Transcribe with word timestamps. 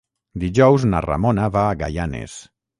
Dijous 0.43 0.85
na 0.95 1.03
Ramona 1.07 1.53
va 1.59 1.69
a 1.69 1.79
Gaianes. 1.85 2.43